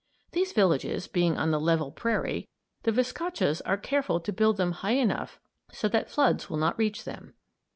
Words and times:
These 0.31 0.51
villages 0.53 1.07
being 1.07 1.37
on 1.37 1.51
the 1.51 1.59
level 1.59 1.91
prairie, 1.91 2.49
the 2.81 2.91
viscachas 2.91 3.61
are 3.67 3.77
careful 3.77 4.19
to 4.21 4.33
build 4.33 4.57
them 4.57 4.71
high 4.71 4.95
enough 4.97 5.39
so 5.71 5.87
that 5.89 6.09
floods 6.09 6.49
will 6.49 6.57
not 6.57 6.75
reach 6.79 7.03
them. 7.03 7.35